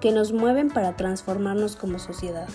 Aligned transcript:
que 0.00 0.12
nos 0.12 0.32
mueven 0.32 0.68
para 0.68 0.96
transformarnos 0.96 1.74
como 1.74 1.98
sociedad. 1.98 2.48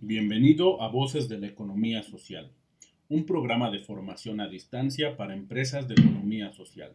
Bienvenido 0.00 0.82
a 0.82 0.88
Voces 0.88 1.28
de 1.28 1.38
la 1.38 1.46
Economía 1.46 2.02
Social, 2.02 2.50
un 3.08 3.24
programa 3.24 3.70
de 3.70 3.78
formación 3.78 4.40
a 4.40 4.48
distancia 4.48 5.16
para 5.16 5.34
empresas 5.34 5.86
de 5.86 5.94
economía 5.94 6.52
social. 6.52 6.92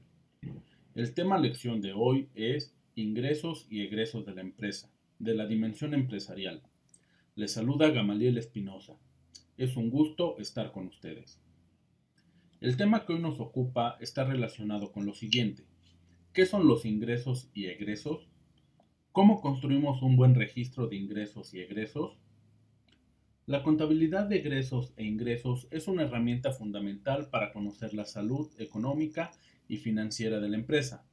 El 0.95 1.13
tema 1.13 1.38
lección 1.38 1.80
de 1.80 1.94
hoy 1.94 2.28
es 2.35 2.75
ingresos 2.95 3.67
y 3.69 3.81
egresos 3.83 4.25
de 4.25 4.35
la 4.35 4.41
empresa, 4.41 4.89
de 5.19 5.33
la 5.33 5.45
dimensión 5.45 5.94
empresarial. 5.94 6.61
Les 7.38 7.52
saluda 7.52 7.91
Gamaliel 7.91 8.39
Espinosa. 8.39 8.97
Es 9.57 9.77
un 9.77 9.91
gusto 9.91 10.39
estar 10.39 10.71
con 10.71 10.88
ustedes. 10.88 11.39
El 12.61 12.77
tema 12.77 13.05
que 13.05 13.13
hoy 13.13 13.19
nos 13.19 13.39
ocupa 13.39 13.95
está 13.99 14.23
relacionado 14.23 14.91
con 14.91 15.05
lo 15.05 15.13
siguiente. 15.13 15.63
¿Qué 16.33 16.47
son 16.47 16.67
los 16.67 16.83
ingresos 16.83 17.52
y 17.53 17.67
egresos? 17.67 18.27
¿Cómo 19.11 19.39
construimos 19.39 20.02
un 20.02 20.16
buen 20.16 20.33
registro 20.33 20.88
de 20.88 20.95
ingresos 20.95 21.53
y 21.53 21.59
egresos? 21.59 22.17
La 23.45 23.61
contabilidad 23.61 24.27
de 24.27 24.38
egresos 24.38 24.94
e 24.97 25.05
ingresos 25.05 25.67
es 25.69 25.88
una 25.88 26.05
herramienta 26.05 26.53
fundamental 26.53 27.29
para 27.29 27.53
conocer 27.53 27.94
la 27.94 28.05
salud 28.05 28.49
económica 28.57 29.29
y 29.67 29.77
financiera 29.77 30.39
de 30.39 30.49
la 30.49 30.57
empresa, 30.57 31.05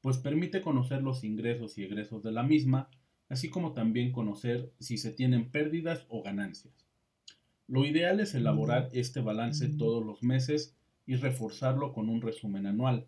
pues 0.00 0.18
permite 0.18 0.62
conocer 0.62 1.00
los 1.00 1.22
ingresos 1.22 1.78
y 1.78 1.84
egresos 1.84 2.24
de 2.24 2.32
la 2.32 2.42
misma, 2.42 2.90
así 3.30 3.48
como 3.48 3.72
también 3.72 4.12
conocer 4.12 4.70
si 4.78 4.98
se 4.98 5.12
tienen 5.12 5.50
pérdidas 5.50 6.04
o 6.10 6.22
ganancias. 6.22 6.74
Lo 7.66 7.86
ideal 7.86 8.20
es 8.20 8.34
elaborar 8.34 8.90
este 8.92 9.20
balance 9.20 9.68
todos 9.68 10.04
los 10.04 10.22
meses 10.22 10.76
y 11.06 11.14
reforzarlo 11.14 11.92
con 11.92 12.08
un 12.08 12.20
resumen 12.20 12.66
anual, 12.66 13.06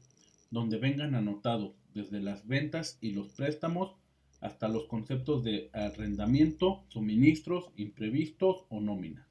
donde 0.51 0.79
vengan 0.79 1.15
anotados 1.15 1.75
desde 1.93 2.21
las 2.21 2.47
ventas 2.47 2.97
y 3.01 3.11
los 3.11 3.29
préstamos 3.31 3.97
hasta 4.41 4.69
los 4.69 4.87
conceptos 4.87 5.43
de 5.43 5.71
arrendamiento, 5.73 6.85
suministros, 6.89 7.71
imprevistos 7.77 8.65
o 8.69 8.81
nóminas. 8.81 9.27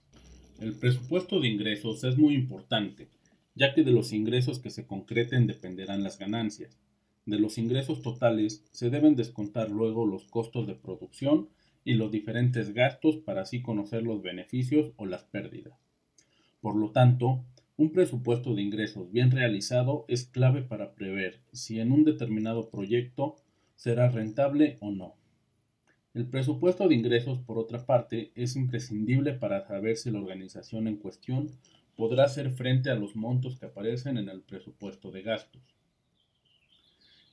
El 0.59 0.73
presupuesto 0.73 1.39
de 1.39 1.47
ingresos 1.47 2.03
es 2.03 2.17
muy 2.17 2.34
importante, 2.34 3.09
ya 3.56 3.73
que 3.73 3.84
de 3.84 3.92
los 3.92 4.12
ingresos 4.12 4.59
que 4.59 4.69
se 4.69 4.85
concreten 4.85 5.47
dependerán 5.47 6.03
las 6.03 6.19
ganancias. 6.19 6.78
De 7.25 7.37
los 7.37 7.57
ingresos 7.57 8.01
totales 8.01 8.65
se 8.71 8.89
deben 8.89 9.15
descontar 9.15 9.69
luego 9.69 10.05
los 10.05 10.25
costos 10.25 10.65
de 10.67 10.75
producción 10.75 11.49
y 11.83 11.93
los 11.93 12.11
diferentes 12.11 12.73
gastos 12.73 13.17
para 13.17 13.41
así 13.41 13.61
conocer 13.61 14.03
los 14.03 14.21
beneficios 14.21 14.91
o 14.97 15.05
las 15.05 15.23
pérdidas. 15.23 15.73
Por 16.61 16.75
lo 16.75 16.91
tanto, 16.91 17.43
un 17.77 17.91
presupuesto 17.91 18.53
de 18.53 18.61
ingresos 18.61 19.11
bien 19.11 19.31
realizado 19.31 20.05
es 20.07 20.25
clave 20.25 20.61
para 20.61 20.93
prever 20.93 21.39
si 21.51 21.79
en 21.79 21.91
un 21.91 22.03
determinado 22.03 22.69
proyecto 22.69 23.35
será 23.75 24.09
rentable 24.09 24.77
o 24.81 24.91
no. 24.91 25.15
El 26.13 26.27
presupuesto 26.27 26.88
de 26.88 26.95
ingresos, 26.95 27.39
por 27.39 27.57
otra 27.57 27.85
parte, 27.85 28.31
es 28.35 28.55
imprescindible 28.55 29.33
para 29.33 29.65
saber 29.65 29.95
si 29.97 30.11
la 30.11 30.19
organización 30.19 30.88
en 30.88 30.97
cuestión 30.97 31.49
podrá 31.95 32.25
hacer 32.25 32.51
frente 32.51 32.89
a 32.89 32.95
los 32.95 33.15
montos 33.15 33.57
que 33.57 33.65
aparecen 33.65 34.17
en 34.17 34.27
el 34.29 34.41
presupuesto 34.41 35.09
de 35.11 35.21
gastos. 35.21 35.61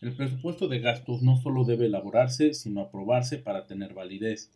El 0.00 0.14
presupuesto 0.14 0.68
de 0.68 0.78
gastos 0.78 1.22
no 1.22 1.36
solo 1.38 1.64
debe 1.64 1.86
elaborarse, 1.86 2.54
sino 2.54 2.82
aprobarse 2.82 3.38
para 3.38 3.66
tener 3.66 3.94
validez. 3.94 4.52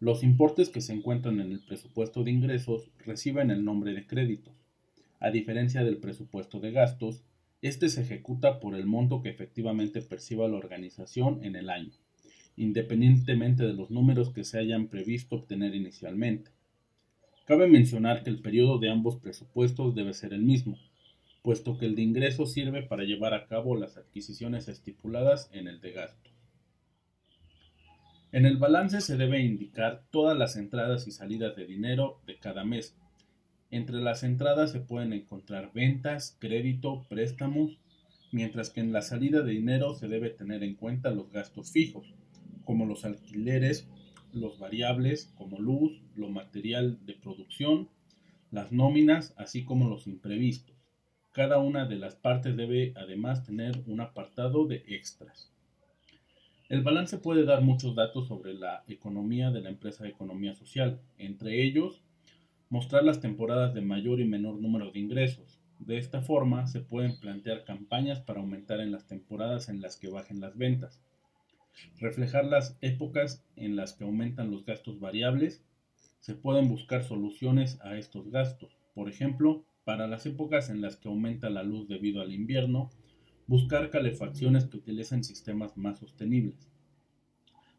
Los 0.00 0.22
importes 0.22 0.68
que 0.68 0.82
se 0.82 0.92
encuentran 0.92 1.40
en 1.40 1.50
el 1.50 1.60
presupuesto 1.60 2.22
de 2.22 2.30
ingresos 2.30 2.90
reciben 2.98 3.50
el 3.50 3.64
nombre 3.64 3.94
de 3.94 4.06
créditos. 4.06 4.54
A 5.18 5.30
diferencia 5.30 5.82
del 5.82 5.96
presupuesto 5.96 6.60
de 6.60 6.72
gastos, 6.72 7.22
este 7.62 7.88
se 7.88 8.02
ejecuta 8.02 8.60
por 8.60 8.74
el 8.74 8.84
monto 8.84 9.22
que 9.22 9.30
efectivamente 9.30 10.02
perciba 10.02 10.46
la 10.46 10.58
organización 10.58 11.42
en 11.42 11.56
el 11.56 11.70
año, 11.70 11.92
independientemente 12.58 13.64
de 13.64 13.72
los 13.72 13.90
números 13.90 14.28
que 14.28 14.44
se 14.44 14.58
hayan 14.58 14.88
previsto 14.88 15.36
obtener 15.36 15.74
inicialmente. 15.74 16.50
Cabe 17.46 17.66
mencionar 17.66 18.22
que 18.22 18.28
el 18.28 18.42
periodo 18.42 18.78
de 18.78 18.90
ambos 18.90 19.16
presupuestos 19.16 19.94
debe 19.94 20.12
ser 20.12 20.34
el 20.34 20.42
mismo, 20.42 20.76
puesto 21.46 21.78
que 21.78 21.86
el 21.86 21.94
de 21.94 22.02
ingresos 22.02 22.52
sirve 22.52 22.82
para 22.82 23.04
llevar 23.04 23.32
a 23.32 23.46
cabo 23.46 23.76
las 23.76 23.96
adquisiciones 23.96 24.66
estipuladas 24.66 25.48
en 25.52 25.68
el 25.68 25.80
de 25.80 25.92
gasto. 25.92 26.28
En 28.32 28.46
el 28.46 28.56
balance 28.56 29.00
se 29.00 29.16
debe 29.16 29.44
indicar 29.44 30.02
todas 30.10 30.36
las 30.36 30.56
entradas 30.56 31.06
y 31.06 31.12
salidas 31.12 31.54
de 31.54 31.64
dinero 31.64 32.20
de 32.26 32.36
cada 32.40 32.64
mes. 32.64 32.96
Entre 33.70 33.94
las 33.98 34.24
entradas 34.24 34.72
se 34.72 34.80
pueden 34.80 35.12
encontrar 35.12 35.70
ventas, 35.72 36.36
crédito, 36.40 37.06
préstamos, 37.08 37.78
mientras 38.32 38.70
que 38.70 38.80
en 38.80 38.92
la 38.92 39.02
salida 39.02 39.42
de 39.42 39.52
dinero 39.52 39.94
se 39.94 40.08
debe 40.08 40.30
tener 40.30 40.64
en 40.64 40.74
cuenta 40.74 41.12
los 41.12 41.30
gastos 41.30 41.70
fijos, 41.70 42.12
como 42.64 42.86
los 42.86 43.04
alquileres, 43.04 43.86
los 44.32 44.58
variables 44.58 45.32
como 45.36 45.60
luz, 45.60 46.02
lo 46.16 46.28
material 46.28 46.98
de 47.06 47.14
producción, 47.14 47.88
las 48.50 48.72
nóminas, 48.72 49.32
así 49.36 49.64
como 49.64 49.88
los 49.88 50.08
imprevistos. 50.08 50.75
Cada 51.36 51.58
una 51.58 51.84
de 51.84 51.96
las 51.96 52.16
partes 52.16 52.56
debe 52.56 52.94
además 52.96 53.44
tener 53.44 53.82
un 53.86 54.00
apartado 54.00 54.66
de 54.66 54.82
extras. 54.88 55.52
El 56.70 56.82
balance 56.82 57.18
puede 57.18 57.44
dar 57.44 57.60
muchos 57.60 57.94
datos 57.94 58.26
sobre 58.26 58.54
la 58.54 58.84
economía 58.88 59.50
de 59.50 59.60
la 59.60 59.68
empresa 59.68 60.04
de 60.04 60.10
economía 60.10 60.54
social, 60.54 60.98
entre 61.18 61.62
ellos 61.62 62.00
mostrar 62.70 63.04
las 63.04 63.20
temporadas 63.20 63.74
de 63.74 63.82
mayor 63.82 64.20
y 64.20 64.24
menor 64.24 64.54
número 64.62 64.90
de 64.90 64.98
ingresos. 64.98 65.60
De 65.78 65.98
esta 65.98 66.22
forma 66.22 66.66
se 66.68 66.80
pueden 66.80 67.20
plantear 67.20 67.64
campañas 67.64 68.20
para 68.20 68.40
aumentar 68.40 68.80
en 68.80 68.90
las 68.90 69.06
temporadas 69.06 69.68
en 69.68 69.82
las 69.82 69.98
que 69.98 70.08
bajen 70.08 70.40
las 70.40 70.56
ventas 70.56 71.02
reflejar 71.98 72.46
las 72.46 72.78
épocas 72.80 73.44
en 73.56 73.76
las 73.76 73.92
que 73.92 74.04
aumentan 74.04 74.50
los 74.50 74.64
gastos 74.64 74.98
variables, 74.98 75.62
se 76.20 76.34
pueden 76.34 76.68
buscar 76.68 77.04
soluciones 77.04 77.78
a 77.82 77.98
estos 77.98 78.30
gastos. 78.30 78.76
Por 78.94 79.08
ejemplo, 79.08 79.64
para 79.86 80.08
las 80.08 80.26
épocas 80.26 80.68
en 80.68 80.80
las 80.80 80.96
que 80.96 81.06
aumenta 81.06 81.48
la 81.48 81.62
luz 81.62 81.86
debido 81.86 82.20
al 82.20 82.32
invierno, 82.32 82.90
buscar 83.46 83.88
calefacciones 83.88 84.64
que 84.64 84.78
utilicen 84.78 85.22
sistemas 85.22 85.76
más 85.76 86.00
sostenibles. 86.00 86.68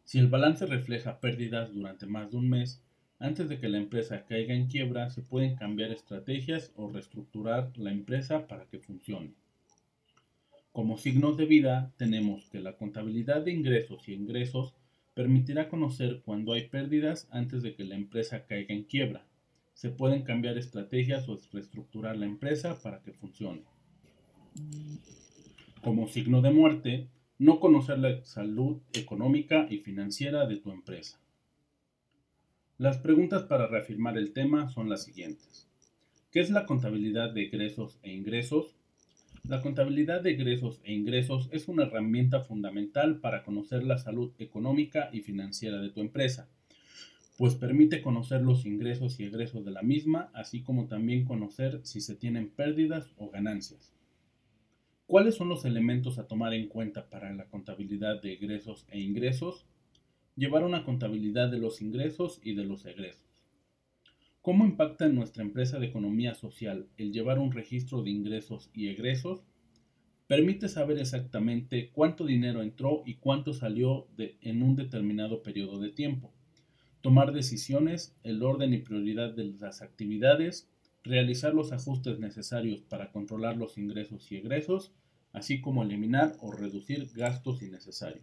Si 0.04 0.18
el 0.18 0.28
balance 0.28 0.64
refleja 0.64 1.20
pérdidas 1.20 1.70
durante 1.74 2.06
más 2.06 2.30
de 2.30 2.38
un 2.38 2.48
mes, 2.48 2.82
antes 3.18 3.50
de 3.50 3.60
que 3.60 3.68
la 3.68 3.76
empresa 3.76 4.24
caiga 4.24 4.54
en 4.54 4.68
quiebra, 4.68 5.10
se 5.10 5.20
pueden 5.20 5.56
cambiar 5.56 5.90
estrategias 5.90 6.72
o 6.76 6.88
reestructurar 6.88 7.76
la 7.76 7.92
empresa 7.92 8.46
para 8.46 8.64
que 8.64 8.78
funcione. 8.78 9.34
Como 10.72 10.96
signos 10.96 11.36
de 11.36 11.44
vida 11.44 11.92
tenemos 11.98 12.48
que 12.48 12.60
la 12.60 12.78
contabilidad 12.78 13.42
de 13.42 13.52
ingresos 13.52 14.08
y 14.08 14.14
ingresos 14.14 14.72
permitirá 15.12 15.68
conocer 15.68 16.22
cuando 16.24 16.54
hay 16.54 16.68
pérdidas 16.68 17.28
antes 17.30 17.62
de 17.62 17.74
que 17.74 17.84
la 17.84 17.96
empresa 17.96 18.46
caiga 18.46 18.74
en 18.74 18.84
quiebra. 18.84 19.26
Se 19.78 19.90
pueden 19.90 20.24
cambiar 20.24 20.58
estrategias 20.58 21.28
o 21.28 21.38
reestructurar 21.52 22.16
la 22.16 22.26
empresa 22.26 22.82
para 22.82 23.00
que 23.00 23.12
funcione. 23.12 23.62
Como 25.84 26.08
signo 26.08 26.42
de 26.42 26.50
muerte, 26.50 27.10
no 27.38 27.60
conocer 27.60 28.00
la 28.00 28.24
salud 28.24 28.82
económica 28.92 29.68
y 29.70 29.78
financiera 29.78 30.46
de 30.46 30.56
tu 30.56 30.72
empresa. 30.72 31.20
Las 32.76 32.98
preguntas 32.98 33.44
para 33.44 33.68
reafirmar 33.68 34.18
el 34.18 34.32
tema 34.32 34.68
son 34.68 34.88
las 34.88 35.04
siguientes. 35.04 35.68
¿Qué 36.32 36.40
es 36.40 36.50
la 36.50 36.66
contabilidad 36.66 37.32
de 37.32 37.42
egresos 37.42 38.00
e 38.02 38.12
ingresos? 38.12 38.74
La 39.44 39.62
contabilidad 39.62 40.22
de 40.22 40.32
egresos 40.32 40.80
e 40.82 40.92
ingresos 40.92 41.48
es 41.52 41.68
una 41.68 41.84
herramienta 41.84 42.40
fundamental 42.40 43.20
para 43.20 43.44
conocer 43.44 43.84
la 43.84 43.98
salud 43.98 44.32
económica 44.40 45.08
y 45.12 45.20
financiera 45.20 45.80
de 45.80 45.90
tu 45.90 46.00
empresa, 46.00 46.48
pues 47.38 47.54
permite 47.54 48.02
conocer 48.02 48.42
los 48.42 48.66
ingresos 48.66 49.18
y 49.18 49.24
egresos 49.24 49.64
de 49.64 49.70
la 49.70 49.82
misma, 49.82 50.30
así 50.34 50.60
como 50.60 50.88
también 50.88 51.24
conocer 51.24 51.80
si 51.84 52.02
se 52.02 52.14
tienen 52.14 52.50
pérdidas 52.50 53.12
o 53.16 53.30
ganancias. 53.30 53.94
¿Cuáles 55.06 55.36
son 55.36 55.48
los 55.48 55.64
elementos 55.64 56.18
a 56.18 56.26
tomar 56.26 56.52
en 56.52 56.68
cuenta 56.68 57.08
para 57.08 57.32
la 57.32 57.46
contabilidad 57.46 58.20
de 58.20 58.34
egresos 58.34 58.84
e 58.90 59.00
ingresos? 59.00 59.64
Llevar 60.36 60.64
una 60.64 60.84
contabilidad 60.84 61.48
de 61.50 61.58
los 61.58 61.80
ingresos 61.80 62.40
y 62.42 62.54
de 62.54 62.64
los 62.64 62.84
egresos 62.84 63.28
¿Cómo 64.48 64.64
impacta 64.64 65.04
en 65.04 65.14
nuestra 65.14 65.42
empresa 65.42 65.78
de 65.78 65.88
economía 65.88 66.34
social 66.34 66.88
el 66.96 67.12
llevar 67.12 67.38
un 67.38 67.52
registro 67.52 68.02
de 68.02 68.10
ingresos 68.10 68.70
y 68.72 68.88
egresos? 68.88 69.42
Permite 70.26 70.68
saber 70.68 70.98
exactamente 70.98 71.90
cuánto 71.90 72.24
dinero 72.24 72.62
entró 72.62 73.02
y 73.04 73.16
cuánto 73.16 73.52
salió 73.52 74.06
en 74.16 74.62
un 74.62 74.74
determinado 74.74 75.42
periodo 75.42 75.78
de 75.78 75.90
tiempo, 75.90 76.32
tomar 77.00 77.32
decisiones, 77.32 78.16
el 78.22 78.42
orden 78.42 78.74
y 78.74 78.78
prioridad 78.78 79.34
de 79.34 79.54
las 79.58 79.82
actividades, 79.82 80.68
realizar 81.02 81.54
los 81.54 81.72
ajustes 81.72 82.18
necesarios 82.18 82.82
para 82.82 83.12
controlar 83.12 83.56
los 83.56 83.78
ingresos 83.78 84.30
y 84.30 84.36
egresos, 84.36 84.92
así 85.32 85.60
como 85.60 85.82
eliminar 85.82 86.36
o 86.40 86.52
reducir 86.52 87.10
gastos 87.14 87.62
innecesarios. 87.62 88.22